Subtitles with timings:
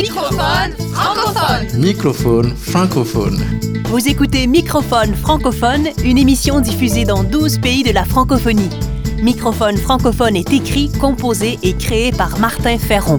[0.00, 1.80] Microphone francophone.
[1.80, 3.44] Microphone francophone.
[3.86, 8.70] Vous écoutez Microphone francophone, une émission diffusée dans 12 pays de la francophonie.
[9.20, 13.16] Microphone francophone est écrit, composé et créé par Martin Ferron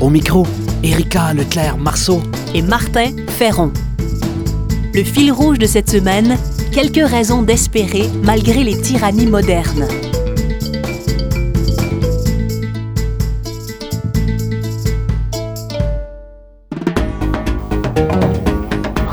[0.00, 0.44] Au micro,
[0.82, 2.20] Erika Leclerc-Marceau.
[2.52, 3.70] et Martin Ferron.
[4.94, 6.36] Le fil rouge de cette semaine,
[6.72, 9.86] quelques raisons d'espérer malgré les tyrannies modernes.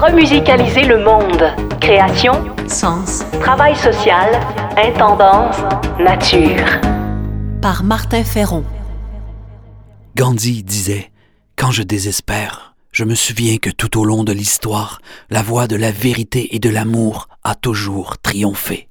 [0.08, 1.44] remusicaliser le monde.
[1.82, 2.34] Création,
[2.68, 4.40] sens, travail social,
[4.78, 5.58] intendance,
[6.00, 6.66] nature.
[7.62, 8.64] Par Martin Ferron.
[10.16, 11.12] Gandhi disait
[11.56, 15.76] Quand je désespère, je me souviens que tout au long de l'histoire, la voie de
[15.76, 18.88] la vérité et de l'amour a toujours triomphé.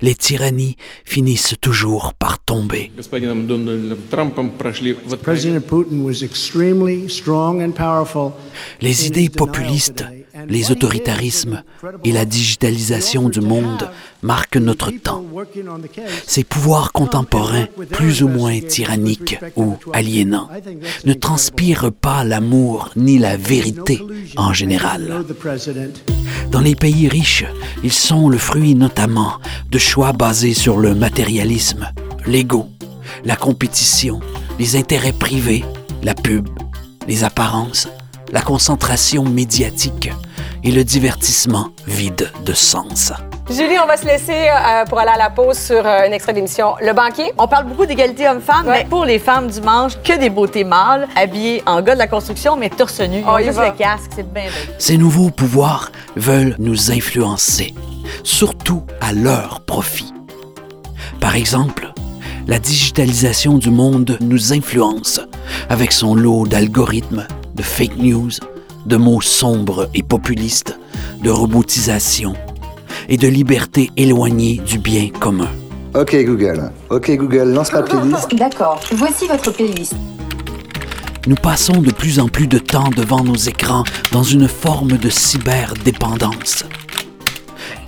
[0.00, 2.90] Les tyrannies finissent toujours par tomber.
[8.80, 10.04] Les idées populistes
[10.46, 11.62] les autoritarismes
[12.04, 13.88] et la digitalisation du monde
[14.22, 15.24] marquent notre temps.
[16.26, 20.48] Ces pouvoirs contemporains, plus ou moins tyranniques ou aliénants,
[21.04, 24.00] ne transpirent pas l'amour ni la vérité
[24.36, 25.24] en général.
[26.50, 27.44] Dans les pays riches,
[27.82, 29.34] ils sont le fruit notamment
[29.70, 31.90] de choix basés sur le matérialisme,
[32.26, 32.68] l'ego,
[33.24, 34.20] la compétition,
[34.58, 35.64] les intérêts privés,
[36.02, 36.48] la pub,
[37.06, 37.88] les apparences,
[38.32, 40.10] la concentration médiatique
[40.64, 43.12] et le divertissement vide de sens.
[43.50, 46.34] Julie, on va se laisser euh, pour aller à la pause sur euh, un extrait
[46.34, 47.32] d'émission Le Banquier.
[47.38, 48.82] On parle beaucoup d'égalité homme-femme, Ouais.
[48.82, 52.08] mais pour les femmes du manche, que des beautés mâles, habillées en gars de la
[52.08, 53.20] construction, mais torse nu.
[53.20, 54.42] Ils On juste le casque, c'est bien.
[54.78, 57.74] Ces nouveaux pouvoirs veulent nous influencer,
[58.22, 60.12] surtout à leur profit.
[61.20, 61.92] Par exemple,
[62.46, 65.20] la digitalisation du monde nous influence
[65.70, 68.30] avec son lot d'algorithmes, de fake news,
[68.88, 70.78] de mots sombres et populistes,
[71.22, 72.34] de robotisation
[73.08, 75.48] et de liberté éloignée du bien commun.
[75.94, 78.34] Ok Google, ok Google, lance la playlist.
[78.34, 79.94] D'accord, voici votre playlist.
[81.26, 85.10] Nous passons de plus en plus de temps devant nos écrans dans une forme de
[85.10, 86.64] cyberdépendance.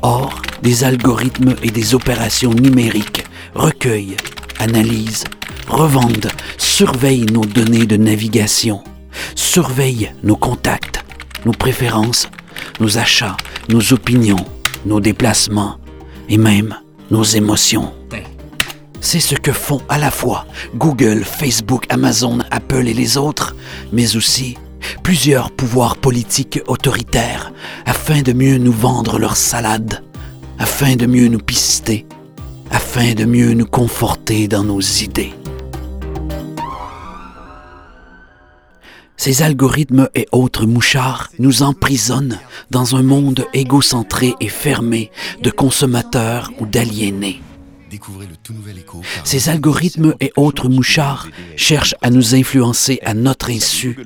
[0.02, 3.24] Or, des algorithmes et des opérations numériques
[3.54, 4.16] recueillent,
[4.58, 5.24] analysent,
[5.68, 8.82] revendent, surveillent nos données de navigation,
[9.34, 11.04] surveillent nos contacts,
[11.44, 12.28] nos préférences,
[12.80, 13.36] nos achats,
[13.68, 14.44] nos opinions,
[14.86, 15.76] nos déplacements
[16.28, 16.76] et même
[17.10, 17.92] nos émotions.
[19.00, 23.56] C'est ce que font à la fois Google, Facebook, Amazon, Apple et les autres,
[23.92, 24.58] mais aussi
[25.02, 27.52] plusieurs pouvoirs politiques autoritaires
[27.86, 30.02] afin de mieux nous vendre leur salade,
[30.58, 32.06] afin de mieux nous pister,
[32.70, 35.32] afin de mieux nous conforter dans nos idées.
[39.20, 42.38] Ces algorithmes et autres mouchards nous emprisonnent
[42.70, 45.10] dans un monde égocentré et fermé
[45.42, 47.42] de consommateurs ou d'aliénés.
[49.24, 53.98] Ces algorithmes et autres mouchards cherchent à nous influencer à notre insu,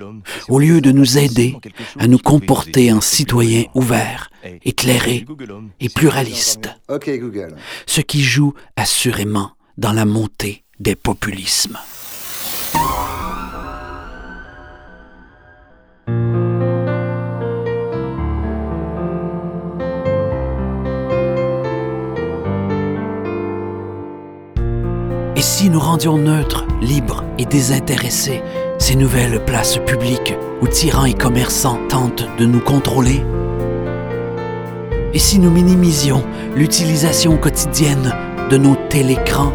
[0.49, 1.55] au lieu de nous aider
[1.97, 4.33] à nous comporter en citoyens ouverts,
[4.65, 5.27] éclairés
[5.79, 6.71] et pluralistes,
[7.87, 11.79] ce qui joue assurément dans la montée des populismes.
[25.69, 28.43] Nous rendions neutres, libres et désintéressés.
[28.79, 33.23] Ces nouvelles places publiques où tyrans et commerçants tentent de nous contrôler.
[35.13, 36.25] Et si nous minimisions
[36.57, 38.15] l'utilisation quotidienne
[38.51, 39.53] de nos télécrans?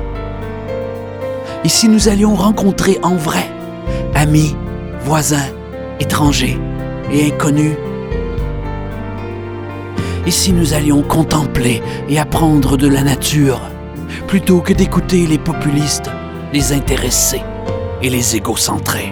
[1.63, 3.45] Et si nous allions rencontrer en vrai
[4.15, 4.55] amis,
[5.01, 5.49] voisins,
[5.99, 6.57] étrangers
[7.11, 7.75] et inconnus?
[10.25, 13.59] Et si nous allions contempler et apprendre de la nature
[14.29, 16.11] plutôt que d'écouter les populistes,
[16.53, 17.41] les intéressés
[18.03, 19.11] et les égocentrés.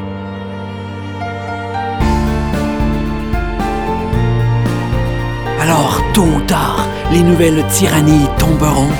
[5.60, 8.92] Alors, tôt ou tard, les nouvelles tyrannies tomberont.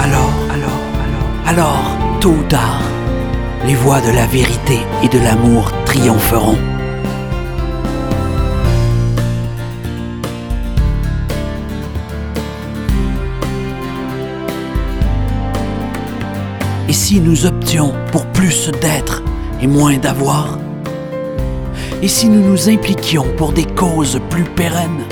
[0.00, 2.82] Alors, alors, alors, alors, tôt ou tard,
[3.64, 6.71] les voix de la vérité et de l'amour triompheront.
[17.20, 19.22] Nous options pour plus d'être
[19.60, 20.58] et moins d'avoir
[22.02, 25.04] Et si nous nous impliquions pour des causes plus pérennes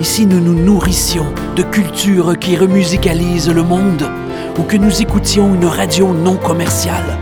[0.00, 1.26] Et si nous nous nourrissions
[1.56, 4.08] de cultures qui remusicalisent le monde
[4.58, 7.18] ou que nous écoutions une radio non commerciale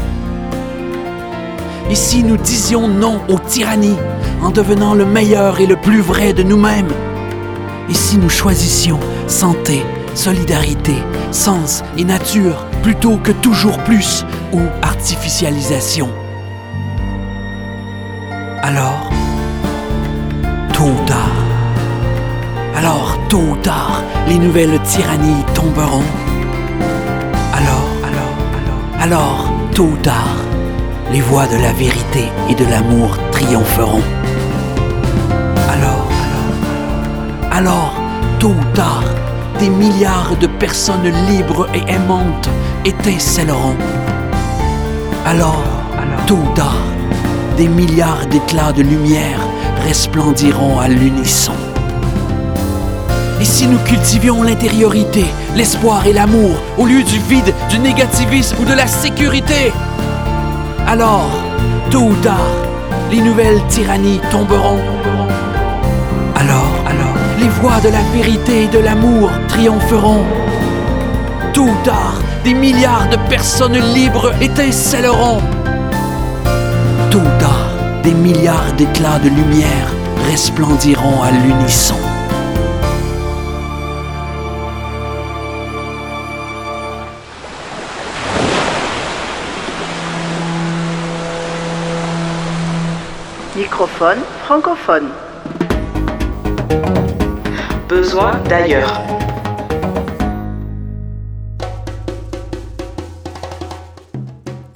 [1.91, 3.99] Et si nous disions non aux tyrannies
[4.43, 6.93] en devenant le meilleur et le plus vrai de nous-mêmes
[7.91, 9.83] Et si nous choisissions santé,
[10.19, 10.97] solidarité,
[11.31, 16.09] sens et nature plutôt que toujours plus ou artificialisation
[18.63, 19.11] Alors,
[20.73, 21.39] tôt ou tard,
[22.77, 26.09] alors tôt ou tard, les nouvelles tyrannies tomberont.
[27.55, 30.37] Alors, alors, alors, tôt ou tard,
[31.13, 34.03] les voies de la vérité et de l'amour triompheront.
[35.71, 37.95] Alors, alors, alors,
[38.41, 39.05] tôt ou tard,
[39.59, 42.49] des milliards de personnes libres et aimantes
[42.85, 43.77] étincelleront.
[45.27, 45.63] Alors,
[46.27, 46.83] tôt ou tard,
[47.57, 49.41] des milliards d'éclats de lumière
[49.85, 51.55] resplendiront à l'unisson.
[53.41, 55.25] Et si nous cultivions l'intériorité,
[55.55, 59.73] l'espoir et l'amour au lieu du vide, du négativisme ou de la sécurité?
[60.87, 61.31] Alors,
[61.91, 62.51] tôt ou tard,
[63.11, 64.79] les nouvelles tyrannies tomberont.
[67.61, 70.25] Voies de la vérité et de l'amour triompheront.
[71.53, 72.15] Tôt ou tard,
[72.45, 75.41] des milliards de personnes libres étincelleront.
[77.11, 77.71] Tôt ou tard,
[78.05, 79.93] des milliards d'éclats de lumière
[80.31, 81.97] resplendiront à l'unisson.
[93.57, 95.09] Microphone francophone.
[97.89, 99.01] Besoin d'ailleurs.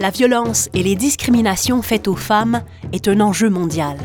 [0.01, 2.63] La violence et les discriminations faites aux femmes
[2.95, 3.99] est un enjeu mondial.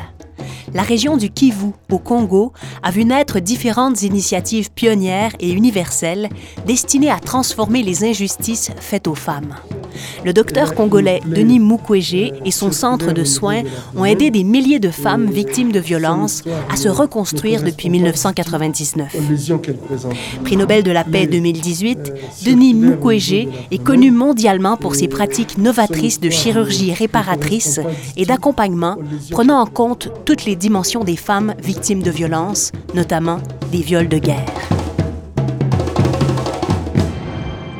[0.73, 2.51] La région du Kivu, au Congo,
[2.83, 6.27] a vu naître différentes initiatives pionnières et universelles
[6.65, 9.55] destinées à transformer les injustices faites aux femmes.
[10.23, 13.63] Le docteur congolais Denis Mukwege et son centre de soins
[13.95, 19.15] ont aidé des milliers de femmes victimes de violences à se reconstruire depuis 1999.
[20.43, 22.13] Prix Nobel de la paix 2018,
[22.45, 27.79] Denis Mukwege est connu mondialement pour ses pratiques novatrices de chirurgie réparatrice
[28.15, 28.97] et d'accompagnement
[29.31, 33.39] prenant en compte toutes les dimensions des femmes victimes de violences, notamment
[33.71, 34.76] des viols de guerre.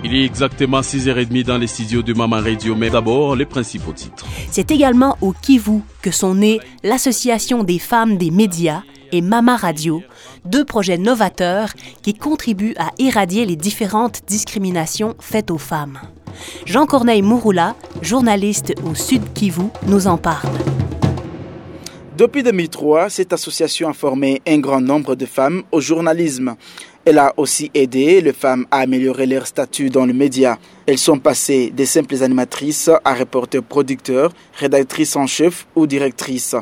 [0.04, 4.26] Il est exactement 6h30 dans les studios de Maman Radio, mais d'abord les principaux titres.
[4.52, 10.04] C'est également au Kivu que sont nées l'Association des femmes des médias et Mama Radio,
[10.46, 11.70] deux projets novateurs
[12.02, 16.00] qui contribuent à éradier les différentes discriminations faites aux femmes.
[16.66, 20.50] Jean-Corneille Mouroula, journaliste au Sud Kivu, nous en parle.
[22.18, 26.56] Depuis 2003, cette association a formé un grand nombre de femmes au journalisme.
[27.06, 30.58] Elle a aussi aidé les femmes à améliorer leur statut dans le média.
[30.88, 36.56] Elles sont passées des simples animatrices à reporters producteurs, rédactrices en chef ou directrices.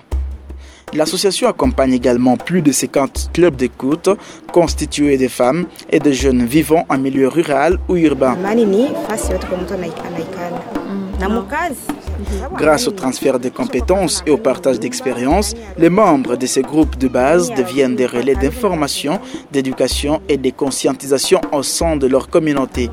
[0.94, 4.10] L'association accompagne également plus de 50 clubs d'écoute
[4.52, 8.36] constitués de femmes et de jeunes vivant en milieu rural ou urbain.
[12.56, 17.08] Grâce au transfert de compétences et au partage d'expériences, les membres de ces groupes de
[17.08, 19.20] base deviennent des relais d'information,
[19.52, 22.90] d'éducation et de conscientisation au sein de leur communauté.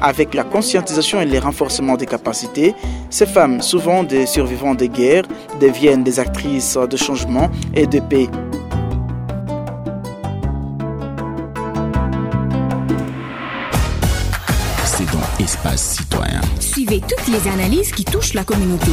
[0.00, 2.74] Avec la conscientisation et le renforcement des capacités,
[3.10, 5.24] ces femmes, souvent des survivants de guerres,
[5.60, 8.28] deviennent des actrices de changement et de paix.
[17.00, 18.92] Toutes les analyses qui touchent la communauté.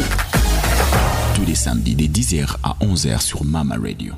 [1.36, 4.14] Tous les samedis de 10h à 11h sur Mama Radio.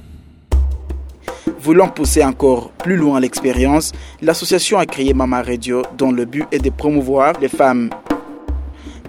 [1.60, 6.60] Voulant pousser encore plus loin l'expérience, l'association a créé Mama Radio dont le but est
[6.60, 7.90] de promouvoir les femmes.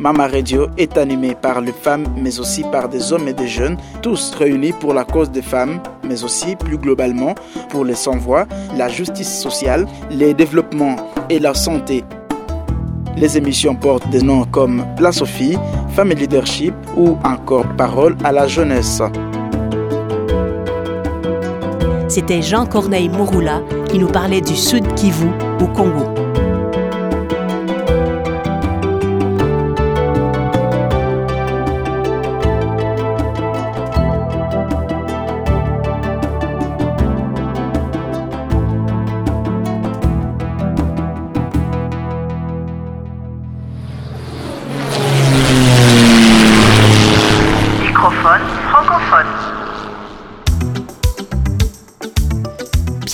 [0.01, 3.77] Mama Radio est animée par les femmes mais aussi par des hommes et des jeunes,
[4.03, 7.37] tous réunis pour la cause des femmes, mais aussi plus globalement
[7.71, 10.97] pour les sans-voix, la justice sociale, les développements
[11.31, 12.03] et la santé.
[13.17, 14.85] Les émissions portent des noms comme
[15.23, 15.59] aux filles,
[15.91, 19.01] Family Leadership ou encore Parole à la jeunesse.
[22.09, 25.29] C'était Jean-Corneille Mouroula qui nous parlait du Sud Kivu
[25.61, 26.34] au Congo.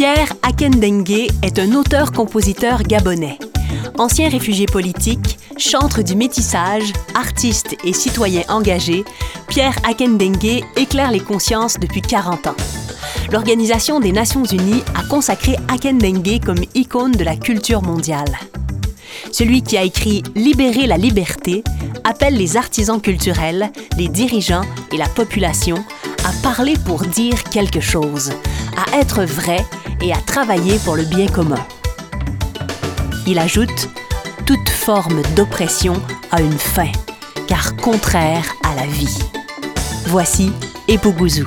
[0.01, 3.39] Pierre Akendengue est un auteur-compositeur gabonais.
[3.99, 9.05] Ancien réfugié politique, Chantre du métissage, artiste et citoyen engagé,
[9.47, 12.57] Pierre Akendengue éclaire les consciences depuis 40 ans.
[13.31, 18.39] L'Organisation des Nations Unies a consacré Akendengue comme icône de la culture mondiale.
[19.33, 21.63] Celui qui a écrit Libérer la liberté
[22.05, 24.65] appelle les artisans culturels, les dirigeants
[24.95, 25.85] et la population
[26.25, 28.33] à parler pour dire quelque chose,
[28.79, 29.63] à être vrai
[30.03, 31.65] et à travailler pour le bien commun.
[33.27, 33.89] Il ajoute
[34.47, 36.91] Toute forme d'oppression a une fin,
[37.47, 39.19] car contraire à la vie.
[40.07, 40.53] Voici
[40.89, 41.45] Epogouzou.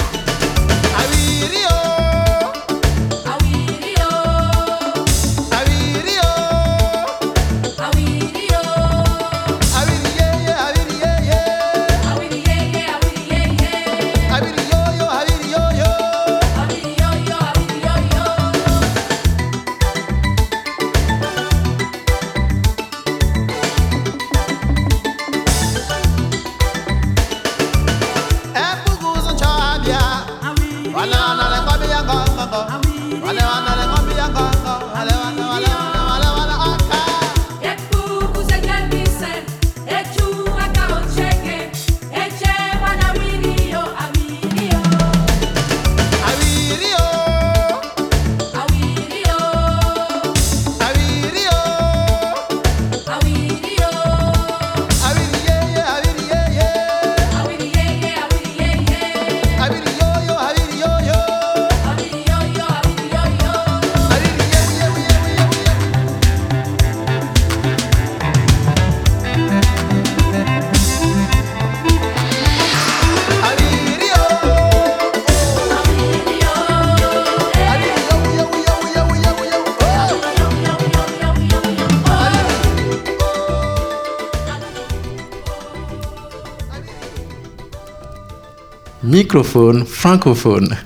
[89.34, 90.78] Microphone francophone.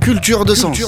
[0.00, 0.80] Culture de sens.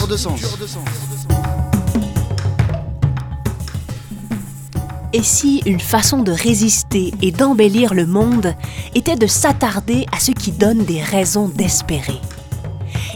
[5.12, 8.54] Et si une façon de résister et d'embellir le monde
[8.94, 12.23] était de s'attarder à ce qui donne des raisons d'espérer?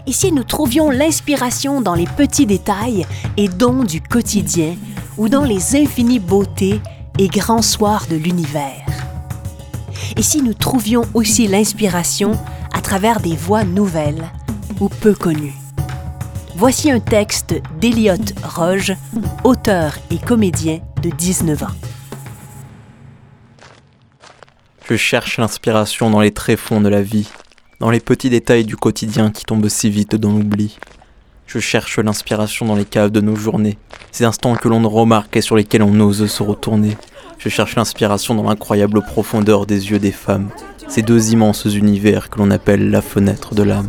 [0.07, 3.07] Et si nous trouvions l'inspiration dans les petits détails
[3.39, 4.77] et dons du quotidien
[5.17, 6.79] ou dans les infinies beautés
[7.19, 8.90] et grands soirs de l'univers?
[10.17, 12.39] Et si nous trouvions aussi l'inspiration
[12.73, 14.25] à travers des voix nouvelles
[14.81, 15.55] ou peu connues
[16.57, 18.95] Voici un texte d'Eliot Roge,
[19.45, 21.67] auteur et comédien de 19 ans.
[24.89, 27.29] Je cherche l'inspiration dans les tréfonds de la vie,
[27.79, 30.79] dans les petits détails du quotidien qui tombent si vite dans l'oubli.
[31.47, 33.79] Je cherche l'inspiration dans les caves de nos journées,
[34.13, 36.97] ces instants que l'on ne remarque et sur lesquels on ose se retourner.
[37.41, 40.51] Je cherche l'inspiration dans l'incroyable profondeur des yeux des femmes,
[40.89, 43.89] ces deux immenses univers que l'on appelle la fenêtre de l'âme.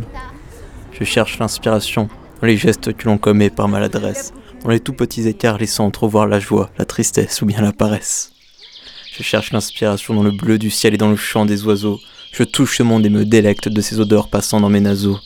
[0.98, 2.08] Je cherche l'inspiration
[2.40, 4.32] dans les gestes que l'on commet par maladresse,
[4.64, 8.32] dans les tout petits écarts laissant entrevoir la joie, la tristesse ou bien la paresse.
[9.12, 12.00] Je cherche l'inspiration dans le bleu du ciel et dans le chant des oiseaux.
[12.32, 15.18] Je touche ce monde et me délecte de ces odeurs passant dans mes naseaux.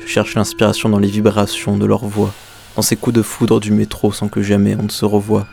[0.00, 2.32] Je cherche l'inspiration dans les vibrations de leur voix,
[2.74, 5.46] dans ces coups de foudre du métro sans que jamais on ne se revoie.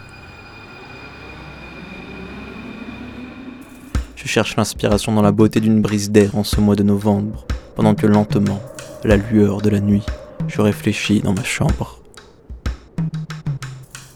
[4.35, 7.45] Cherche l'inspiration dans la beauté d'une brise d'air en ce mois de novembre,
[7.77, 8.59] pendant que lentement,
[9.01, 10.03] à la lueur de la nuit,
[10.49, 12.01] je réfléchis dans ma chambre.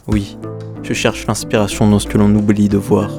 [0.08, 0.36] Oui,
[0.82, 3.10] je cherche l'inspiration dans ce que l'on oublie de voir.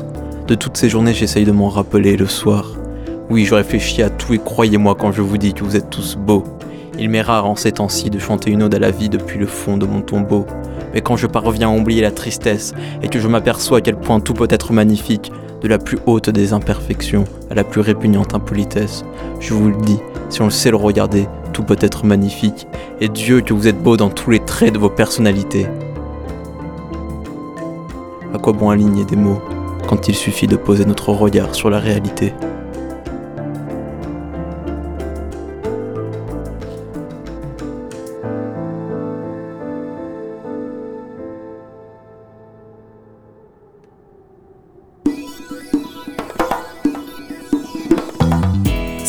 [0.46, 2.76] De toutes ces journées, j'essaye de m'en rappeler le soir.
[3.32, 6.16] Oui, je réfléchis à tout et croyez-moi quand je vous dis que vous êtes tous
[6.16, 6.44] beaux.
[7.00, 9.48] Il m'est rare en ces temps-ci de chanter une ode à la vie depuis le
[9.48, 10.46] fond de mon tombeau.
[10.94, 14.20] Mais quand je parviens à oublier la tristesse et que je m'aperçois à quel point
[14.20, 15.32] tout peut être magnifique,
[15.62, 19.06] de la plus haute des imperfections à la plus répugnante impolitesse,
[19.40, 20.00] je vous le dis,
[20.30, 22.68] si on le sait le regarder, tout peut être magnifique.
[23.00, 25.68] Et Dieu que vous êtes beau dans tous les traits de vos personnalités.
[28.34, 29.42] À quoi bon aligner des mots
[29.88, 32.34] quand il suffit de poser notre regard sur la réalité?